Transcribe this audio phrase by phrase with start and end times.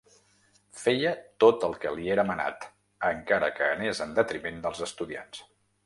[0.83, 1.11] Feia
[1.45, 2.67] tot el que li era manat,
[3.13, 5.49] encara que anés en detriment dels estudiants.